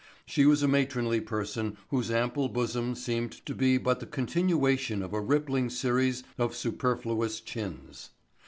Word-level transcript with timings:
She 0.25 0.47
was 0.47 0.63
a 0.63 0.67
matronly 0.67 1.21
person 1.21 1.77
whose 1.89 2.09
ample 2.09 2.49
bosom 2.49 2.95
seemed 2.95 3.33
to 3.45 3.53
be 3.53 3.77
but 3.77 3.99
the 3.99 4.07
continuation 4.07 5.03
of 5.03 5.13
a 5.13 5.21
rippling 5.21 5.69
series 5.69 6.23
of 6.39 6.55
superfluous 6.55 7.39
chins. 7.39 8.09